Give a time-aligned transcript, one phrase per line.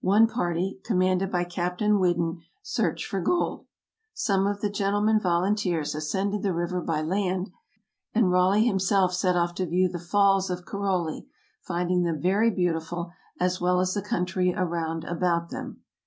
[0.00, 3.66] One party, commanded by Captain Whiddon, searched for gold;
[4.14, 7.50] some of the gen tlemen volunteers ascended the river by land,
[8.14, 11.28] and Raleigh himself set off to view the falls of Caroli,
[11.60, 15.82] finding them very beautiful as well as the country around about them.